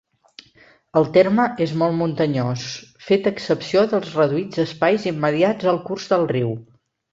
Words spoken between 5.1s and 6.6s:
immediats al curs del riu.